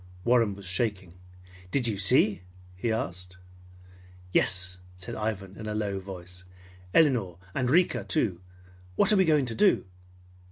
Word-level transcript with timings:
Warren 0.23 0.55
was 0.55 0.65
shaking. 0.65 1.13
"Did 1.69 1.87
you 1.87 1.99
see?" 1.99 2.41
he 2.75 2.91
asked. 2.91 3.37
"Yes," 4.31 4.79
said 4.97 5.13
Ivan 5.13 5.55
in 5.55 5.67
a 5.67 5.75
low 5.75 5.99
voice. 5.99 6.43
"Elinor 6.91 7.35
and 7.53 7.69
Rika, 7.69 8.03
too! 8.03 8.41
What 8.95 9.13
are 9.13 9.17
we 9.17 9.25
going 9.25 9.45
to 9.45 9.53
do?" 9.53 9.85